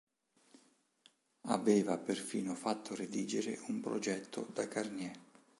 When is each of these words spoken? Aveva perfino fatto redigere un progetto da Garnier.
Aveva 1.49 1.99
perfino 1.99 2.55
fatto 2.55 2.95
redigere 2.95 3.59
un 3.67 3.81
progetto 3.81 4.47
da 4.51 4.65
Garnier. 4.65 5.15